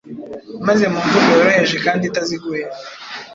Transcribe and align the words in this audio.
maze 0.67 0.83
mu 0.93 0.99
mvugo 1.05 1.27
yoroheje 1.37 1.77
kandi 1.85 2.03
itaziguye, 2.09 2.63